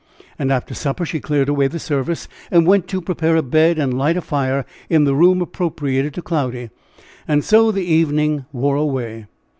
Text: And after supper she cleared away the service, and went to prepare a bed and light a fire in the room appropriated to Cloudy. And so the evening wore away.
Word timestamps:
And 0.39 0.51
after 0.51 0.73
supper 0.73 1.05
she 1.05 1.19
cleared 1.19 1.47
away 1.47 1.67
the 1.67 1.77
service, 1.77 2.27
and 2.49 2.65
went 2.65 2.87
to 2.87 3.01
prepare 3.03 3.35
a 3.35 3.43
bed 3.43 3.77
and 3.77 3.95
light 3.95 4.17
a 4.17 4.21
fire 4.21 4.65
in 4.89 5.03
the 5.03 5.13
room 5.13 5.43
appropriated 5.43 6.15
to 6.15 6.23
Cloudy. 6.23 6.71
And 7.27 7.43
so 7.45 7.71
the 7.71 7.85
evening 7.85 8.45
wore 8.51 8.77
away. 8.77 9.27